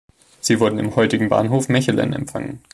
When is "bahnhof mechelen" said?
1.29-2.11